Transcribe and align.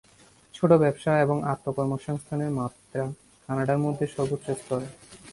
ছোট 0.53 0.71
ব্যবসা 0.73 1.11
এবং 1.21 1.37
আত্ম-কর্মসংস্থানের 1.43 2.51
মাত্রা 2.51 3.03
কানাডার 3.49 3.79
মধ্যে 3.79 4.05
সর্বোচ্চ 4.07 4.47
স্তরের। 4.51 4.91